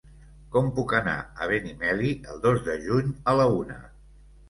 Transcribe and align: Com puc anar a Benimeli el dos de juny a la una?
Com 0.55 0.71
puc 0.77 0.93
anar 1.01 1.13
a 1.45 1.49
Benimeli 1.53 2.17
el 2.35 2.43
dos 2.49 2.67
de 2.71 2.81
juny 2.89 3.17
a 3.35 3.41
la 3.43 3.51
una? 3.63 3.83